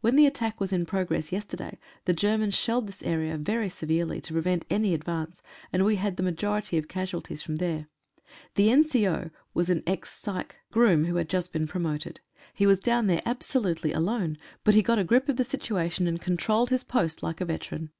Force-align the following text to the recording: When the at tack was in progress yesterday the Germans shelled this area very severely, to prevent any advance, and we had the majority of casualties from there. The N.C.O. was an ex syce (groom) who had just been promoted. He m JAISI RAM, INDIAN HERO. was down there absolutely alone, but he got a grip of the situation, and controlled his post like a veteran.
When 0.00 0.16
the 0.16 0.24
at 0.24 0.32
tack 0.34 0.58
was 0.58 0.72
in 0.72 0.86
progress 0.86 1.32
yesterday 1.32 1.76
the 2.06 2.14
Germans 2.14 2.54
shelled 2.56 2.86
this 2.86 3.02
area 3.02 3.36
very 3.36 3.68
severely, 3.68 4.22
to 4.22 4.32
prevent 4.32 4.64
any 4.70 4.94
advance, 4.94 5.42
and 5.70 5.84
we 5.84 5.96
had 5.96 6.16
the 6.16 6.22
majority 6.22 6.78
of 6.78 6.88
casualties 6.88 7.42
from 7.42 7.56
there. 7.56 7.86
The 8.54 8.70
N.C.O. 8.70 9.28
was 9.52 9.68
an 9.68 9.82
ex 9.86 10.08
syce 10.18 10.46
(groom) 10.72 11.04
who 11.04 11.16
had 11.16 11.28
just 11.28 11.52
been 11.52 11.66
promoted. 11.66 12.20
He 12.54 12.64
m 12.64 12.70
JAISI 12.70 12.70
RAM, 12.70 12.70
INDIAN 12.70 12.70
HERO. 12.70 12.70
was 12.70 12.80
down 12.80 13.06
there 13.08 13.22
absolutely 13.26 13.92
alone, 13.92 14.38
but 14.64 14.74
he 14.74 14.80
got 14.80 14.98
a 14.98 15.04
grip 15.04 15.28
of 15.28 15.36
the 15.36 15.44
situation, 15.44 16.06
and 16.06 16.22
controlled 16.22 16.70
his 16.70 16.82
post 16.82 17.22
like 17.22 17.42
a 17.42 17.44
veteran. 17.44 17.90